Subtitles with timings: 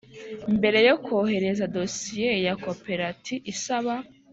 [0.57, 3.93] Mbere yo kohereza dosiye ya Koperat isaba